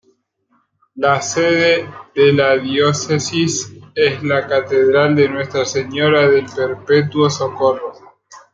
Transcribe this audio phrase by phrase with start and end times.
[0.95, 7.93] La sede de la Diócesis es la Catedral de Nuestra Señora del Perpetuo Socorro.